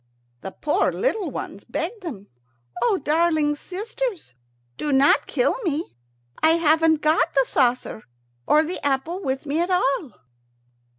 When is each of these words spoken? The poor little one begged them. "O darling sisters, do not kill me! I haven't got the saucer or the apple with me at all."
The 0.41 0.49
poor 0.49 0.91
little 0.91 1.29
one 1.29 1.59
begged 1.69 2.01
them. 2.01 2.25
"O 2.81 2.97
darling 2.97 3.53
sisters, 3.55 4.33
do 4.75 4.91
not 4.91 5.27
kill 5.27 5.55
me! 5.63 5.95
I 6.41 6.53
haven't 6.53 7.01
got 7.03 7.35
the 7.35 7.45
saucer 7.45 8.01
or 8.47 8.63
the 8.63 8.83
apple 8.83 9.21
with 9.21 9.45
me 9.45 9.59
at 9.59 9.69
all." 9.69 10.13